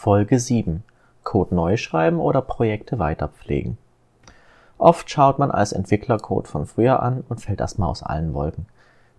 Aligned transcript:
Folge 0.00 0.38
7 0.38 0.82
Code 1.24 1.54
neu 1.54 1.76
schreiben 1.76 2.20
oder 2.20 2.40
Projekte 2.40 2.98
weiterpflegen. 2.98 3.76
Oft 4.78 5.10
schaut 5.10 5.38
man 5.38 5.50
als 5.50 5.72
Entwickler 5.72 6.16
Code 6.16 6.48
von 6.48 6.64
früher 6.64 7.02
an 7.02 7.22
und 7.28 7.42
fällt 7.42 7.60
erstmal 7.60 7.90
aus 7.90 8.02
allen 8.02 8.32
Wolken. 8.32 8.64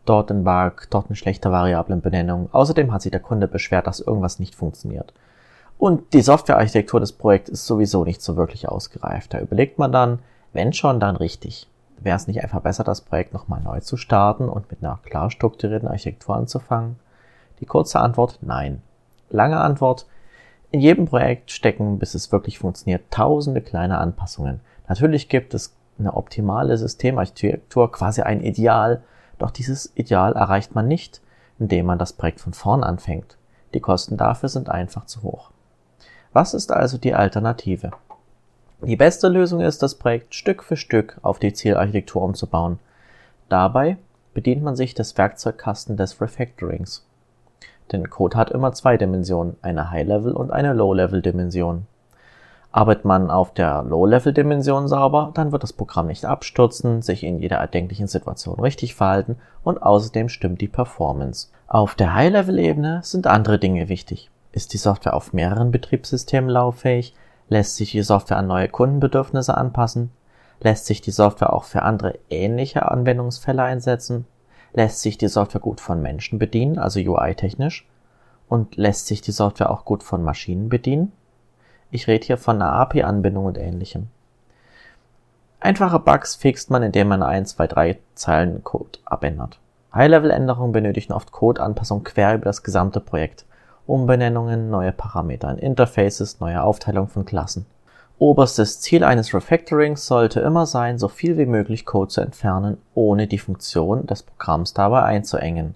Dort 0.05 0.31
ein 0.31 0.43
Bug, 0.43 0.87
dort 0.89 1.05
eine 1.05 1.15
schlechte 1.15 1.51
Variablenbenennung. 1.51 2.49
Außerdem 2.51 2.91
hat 2.91 3.03
sich 3.03 3.11
der 3.11 3.19
Kunde 3.19 3.47
beschwert, 3.47 3.85
dass 3.85 3.99
irgendwas 3.99 4.39
nicht 4.39 4.55
funktioniert. 4.55 5.13
Und 5.77 6.13
die 6.13 6.23
Softwarearchitektur 6.23 6.99
des 6.99 7.11
Projekts 7.11 7.51
ist 7.51 7.67
sowieso 7.67 8.03
nicht 8.03 8.23
so 8.23 8.35
wirklich 8.35 8.67
ausgereift. 8.67 9.35
Da 9.35 9.39
überlegt 9.39 9.77
man 9.77 9.91
dann, 9.91 10.17
wenn 10.51 10.73
schon, 10.73 10.99
dann 10.99 11.15
richtig. 11.15 11.69
Wäre 11.99 12.15
es 12.15 12.25
nicht 12.25 12.41
einfach 12.41 12.61
besser, 12.61 12.83
das 12.83 13.01
Projekt 13.01 13.35
nochmal 13.35 13.61
neu 13.61 13.81
zu 13.81 13.97
starten 13.97 14.49
und 14.49 14.71
mit 14.71 14.83
einer 14.83 14.97
klar 15.03 15.29
strukturierten 15.29 15.87
Architektur 15.87 16.35
anzufangen? 16.35 16.95
Die 17.59 17.67
kurze 17.67 17.99
Antwort, 17.99 18.39
nein. 18.41 18.81
Lange 19.29 19.59
Antwort, 19.59 20.07
in 20.71 20.79
jedem 20.79 21.05
Projekt 21.05 21.51
stecken, 21.51 21.99
bis 21.99 22.15
es 22.15 22.31
wirklich 22.31 22.59
funktioniert, 22.59 23.03
tausende 23.11 23.61
kleine 23.61 23.97
Anpassungen. 23.97 24.61
Natürlich 24.87 25.29
gibt 25.29 25.53
es 25.53 25.75
eine 25.99 26.15
optimale 26.15 26.77
Systemarchitektur, 26.77 27.91
quasi 27.91 28.21
ein 28.21 28.41
Ideal, 28.41 29.03
doch 29.37 29.51
dieses 29.51 29.91
Ideal 29.95 30.33
erreicht 30.33 30.73
man 30.73 30.87
nicht, 30.87 31.21
indem 31.59 31.85
man 31.85 31.99
das 31.99 32.13
Projekt 32.13 32.39
von 32.39 32.53
vorn 32.53 32.83
anfängt. 32.83 33.37
Die 33.73 33.79
Kosten 33.79 34.17
dafür 34.17 34.49
sind 34.49 34.69
einfach 34.69 35.05
zu 35.05 35.23
hoch. 35.23 35.51
Was 36.33 36.53
ist 36.53 36.71
also 36.71 36.97
die 36.97 37.13
Alternative? 37.13 37.91
Die 38.81 38.95
beste 38.95 39.27
Lösung 39.27 39.61
ist, 39.61 39.83
das 39.83 39.95
Projekt 39.95 40.33
Stück 40.33 40.63
für 40.63 40.77
Stück 40.77 41.19
auf 41.21 41.37
die 41.37 41.53
Zielarchitektur 41.53 42.21
umzubauen. 42.21 42.79
Dabei 43.49 43.97
bedient 44.33 44.63
man 44.63 44.75
sich 44.75 44.93
des 44.95 45.17
Werkzeugkasten 45.17 45.97
des 45.97 46.19
Refactorings. 46.21 47.05
Denn 47.91 48.09
Code 48.09 48.37
hat 48.37 48.51
immer 48.51 48.71
zwei 48.73 48.97
Dimensionen, 48.97 49.57
eine 49.61 49.91
High-Level 49.91 50.33
und 50.33 50.51
eine 50.51 50.73
Low-Level-Dimension. 50.73 51.85
Arbeitet 52.73 53.03
man 53.03 53.29
auf 53.29 53.53
der 53.53 53.83
Low-Level-Dimension 53.83 54.87
sauber, 54.87 55.31
dann 55.33 55.51
wird 55.51 55.63
das 55.63 55.73
Programm 55.73 56.07
nicht 56.07 56.23
abstürzen, 56.23 57.01
sich 57.01 57.23
in 57.23 57.39
jeder 57.39 57.57
erdenklichen 57.57 58.07
Situation 58.07 58.59
richtig 58.59 58.95
verhalten 58.95 59.35
und 59.63 59.83
außerdem 59.83 60.29
stimmt 60.29 60.61
die 60.61 60.69
Performance. 60.69 61.49
Auf 61.67 61.95
der 61.95 62.15
High-Level-Ebene 62.15 63.01
sind 63.03 63.27
andere 63.27 63.59
Dinge 63.59 63.89
wichtig. 63.89 64.31
Ist 64.53 64.73
die 64.73 64.77
Software 64.77 65.15
auf 65.15 65.33
mehreren 65.33 65.71
Betriebssystemen 65.71 66.49
lauffähig? 66.49 67.13
Lässt 67.49 67.75
sich 67.75 67.91
die 67.91 68.03
Software 68.03 68.37
an 68.37 68.47
neue 68.47 68.69
Kundenbedürfnisse 68.69 69.57
anpassen? 69.57 70.11
Lässt 70.61 70.85
sich 70.85 71.01
die 71.01 71.11
Software 71.11 71.51
auch 71.51 71.65
für 71.65 71.81
andere 71.81 72.17
ähnliche 72.29 72.89
Anwendungsfälle 72.89 73.63
einsetzen? 73.63 74.25
Lässt 74.73 75.01
sich 75.01 75.17
die 75.17 75.27
Software 75.27 75.61
gut 75.61 75.81
von 75.81 76.01
Menschen 76.01 76.39
bedienen, 76.39 76.77
also 76.77 76.99
UI-technisch, 76.99 77.87
und 78.47 78.75
lässt 78.75 79.07
sich 79.07 79.21
die 79.21 79.31
Software 79.31 79.71
auch 79.71 79.85
gut 79.85 80.03
von 80.03 80.23
Maschinen 80.23 80.69
bedienen. 80.69 81.11
Ich 81.89 82.07
rede 82.07 82.25
hier 82.25 82.37
von 82.37 82.61
einer 82.61 82.73
API-Anbindung 82.73 83.45
und 83.45 83.57
ähnlichem. 83.57 84.07
Einfache 85.59 85.99
Bugs 85.99 86.35
fixt 86.35 86.69
man, 86.69 86.83
indem 86.83 87.09
man 87.09 87.21
ein, 87.21 87.45
zwei, 87.45 87.67
drei 87.67 87.99
Zeilen 88.15 88.63
Code 88.63 88.99
abändert. 89.05 89.59
High-Level-Änderungen 89.93 90.71
benötigen 90.71 91.13
oft 91.13 91.31
Code-Anpassungen 91.31 92.03
quer 92.03 92.35
über 92.35 92.45
das 92.45 92.63
gesamte 92.63 92.99
Projekt. 92.99 93.45
Umbenennungen, 93.85 94.69
neue 94.69 94.91
Parameter 94.91 95.51
in 95.51 95.57
Interfaces, 95.57 96.39
neue 96.39 96.63
Aufteilung 96.63 97.09
von 97.09 97.25
Klassen. 97.25 97.65
Oberstes 98.21 98.79
Ziel 98.79 99.03
eines 99.03 99.33
Refactorings 99.33 100.05
sollte 100.05 100.41
immer 100.41 100.67
sein, 100.67 100.99
so 100.99 101.07
viel 101.07 101.39
wie 101.39 101.47
möglich 101.47 101.87
Code 101.87 102.09
zu 102.09 102.21
entfernen, 102.21 102.77
ohne 102.93 103.25
die 103.25 103.39
Funktion 103.39 104.05
des 104.05 104.21
Programms 104.21 104.75
dabei 104.75 105.01
einzuengen. 105.01 105.73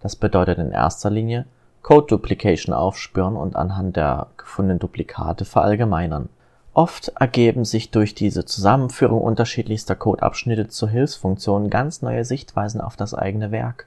Das 0.00 0.16
bedeutet 0.16 0.58
in 0.58 0.72
erster 0.72 1.08
Linie 1.08 1.46
Code 1.82 2.08
Duplication 2.08 2.74
aufspüren 2.74 3.36
und 3.36 3.54
anhand 3.54 3.94
der 3.96 4.26
gefundenen 4.36 4.80
Duplikate 4.80 5.44
verallgemeinern. 5.44 6.30
Oft 6.74 7.12
ergeben 7.14 7.64
sich 7.64 7.92
durch 7.92 8.16
diese 8.16 8.44
Zusammenführung 8.44 9.20
unterschiedlichster 9.22 9.94
Codeabschnitte 9.94 10.66
zur 10.66 10.88
Hilfsfunktion 10.88 11.70
ganz 11.70 12.02
neue 12.02 12.24
Sichtweisen 12.24 12.80
auf 12.80 12.96
das 12.96 13.14
eigene 13.14 13.52
Werk. 13.52 13.86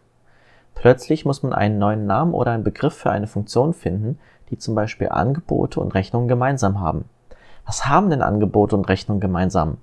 Plötzlich 0.76 1.26
muss 1.26 1.44
man 1.44 1.52
einen 1.52 1.78
neuen 1.78 2.06
Namen 2.06 2.36
oder 2.36 2.54
einen 2.54 2.64
Begriff 2.64 2.94
für 2.94 3.12
eine 3.12 3.28
Funktion 3.28 3.74
finden, 3.74 4.18
die 4.50 4.58
zum 4.58 4.76
Beispiel 4.76 5.10
Angebote 5.10 5.82
und 5.82 5.94
Rechnungen 5.94 6.30
gemeinsam 6.30 6.80
haben 6.80 7.04
was 7.66 7.86
haben 7.88 8.10
denn 8.10 8.22
Angebote 8.22 8.76
und 8.76 8.88
Rechnung 8.90 9.20
gemeinsam? 9.20 9.78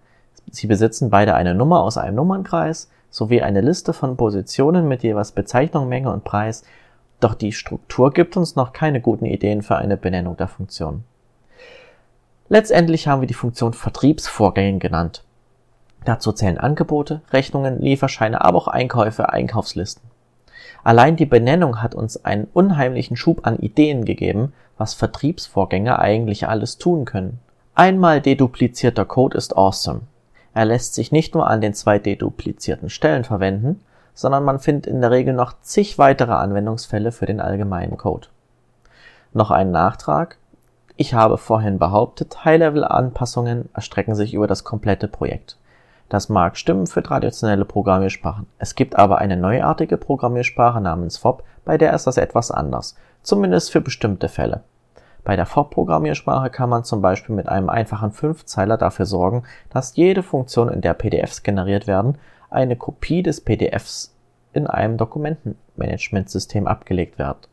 Sie 0.51 0.67
besitzen 0.67 1.11
beide 1.11 1.35
eine 1.35 1.55
Nummer 1.55 1.81
aus 1.83 1.99
einem 1.99 2.17
Nummernkreis 2.17 2.91
sowie 3.11 3.43
eine 3.43 3.61
Liste 3.61 3.93
von 3.93 4.17
Positionen 4.17 4.89
mit 4.89 5.03
jeweils 5.03 5.33
Bezeichnung, 5.33 5.89
Menge 5.89 6.13
und 6.13 6.25
Preis, 6.25 6.65
doch 7.21 7.35
die 7.35 7.53
Struktur 7.53 8.13
gibt 8.13 8.37
uns 8.37 8.55
noch 8.55 8.73
keine 8.73 9.01
guten 9.01 9.25
Ideen 9.25 9.63
für 9.63 9.77
eine 9.77 9.97
Benennung 9.97 10.37
der 10.37 10.49
Funktion. 10.49 11.05
Letztendlich 12.49 13.09
haben 13.09 13.21
wir 13.21 13.29
die 13.29 13.35
Funktion 13.35 13.75
Vertriebsvorgänge 13.75 14.79
genannt. 14.79 15.25
Dazu 16.05 16.33
zählen 16.33 16.59
Angebote, 16.59 17.23
Rechnungen, 17.33 17.81
Lieferscheine, 17.81 18.43
aber 18.43 18.59
auch 18.59 18.69
Einkäufe, 18.69 19.31
Einkaufslisten. 19.31 20.09
Allein 20.85 21.17
die 21.17 21.27
Benennung 21.27 21.83
hat 21.83 21.95
uns 21.95 22.25
einen 22.25 22.47
unheimlichen 22.55 23.17
Schub 23.17 23.47
an 23.47 23.59
Ideen 23.59 24.05
gegeben, 24.05 24.53
was 24.79 24.95
Vertriebsvorgänge 24.95 25.99
eigentlich 25.99 26.49
alles 26.49 26.79
tun 26.79 27.05
können. 27.05 27.41
Einmal 27.79 28.21
deduplizierter 28.21 29.05
Code 29.05 29.39
ist 29.39 29.57
awesome. 29.57 30.01
Er 30.53 30.65
lässt 30.65 30.95
sich 30.95 31.13
nicht 31.13 31.37
nur 31.37 31.47
an 31.47 31.61
den 31.61 31.75
zwei 31.75 32.01
deduplizierten 32.01 32.91
Stellen 32.91 33.23
verwenden, 33.23 33.85
sondern 34.15 34.43
man 34.43 34.59
findet 34.59 34.89
in 34.89 35.01
der 35.01 35.13
Regel 35.13 35.33
noch 35.33 35.53
zig 35.61 35.97
weitere 35.97 36.33
Anwendungsfälle 36.33 37.13
für 37.13 37.27
den 37.27 37.41
allgemeinen 37.41 37.97
Code. 37.97 38.27
Noch 39.33 39.53
ein 39.53 39.71
Nachtrag. 39.71 40.39
Ich 40.97 41.15
habe 41.15 41.39
vorhin 41.39 41.79
behauptet, 41.79 42.45
High-Level-Anpassungen 42.45 43.69
erstrecken 43.73 44.17
sich 44.17 44.35
über 44.35 44.49
das 44.49 44.65
komplette 44.65 45.07
Projekt. 45.07 45.57
Das 46.09 46.29
mag 46.29 46.57
stimmen 46.57 46.89
für 46.89 47.05
traditionelle 47.05 47.65
Programmiersprachen. 47.65 48.47
Es 48.59 48.75
gibt 48.75 48.97
aber 48.97 49.19
eine 49.19 49.37
neuartige 49.37 49.99
Programmiersprache 49.99 50.81
namens 50.81 51.19
FOB, 51.19 51.45
bei 51.65 51.79
der 51.79 51.95
ist 51.95 52.09
das 52.09 52.17
etwas 52.17 52.51
anders. 52.51 52.97
Zumindest 53.23 53.71
für 53.71 53.81
bestimmte 53.81 54.29
Fälle. 54.29 54.65
Bei 55.25 55.37
der 55.37 55.47
VOP-Programmiersprache 55.47 56.51
kann 56.51 56.71
man 56.71 56.85
zum 56.85 57.03
Beispiel 57.03 57.35
mit 57.35 57.49
einem 57.49 57.69
einfachen 57.69 58.13
Fünfzeiler 58.13 58.77
dafür 58.77 59.07
sorgen, 59.07 59.45
dass 59.71 59.97
jede 59.97 60.23
Funktion, 60.23 60.69
in 60.69 60.81
der 60.81 60.95
PDFs 60.95 61.43
generiert 61.43 61.87
werden, 61.87 62.19
eine 62.51 62.77
Kopie 62.77 63.23
des 63.23 63.41
PDFs 63.41 64.15
in 64.53 64.67
einem 64.67 64.97
Dokumentenmanagementsystem 64.97 66.67
abgelegt 66.67 67.19
wird. 67.19 67.49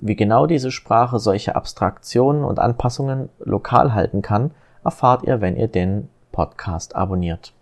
Wie 0.00 0.16
genau 0.16 0.46
diese 0.46 0.70
Sprache 0.70 1.18
solche 1.18 1.54
Abstraktionen 1.54 2.44
und 2.44 2.58
Anpassungen 2.58 3.28
lokal 3.38 3.94
halten 3.94 4.22
kann, 4.22 4.52
erfahrt 4.84 5.24
ihr, 5.24 5.40
wenn 5.40 5.56
ihr 5.56 5.68
den 5.68 6.08
Podcast 6.32 6.96
abonniert. 6.96 7.52